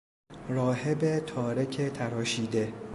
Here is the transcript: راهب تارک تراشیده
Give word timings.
راهب 0.49 1.19
تارک 1.19 1.81
تراشیده 1.93 2.73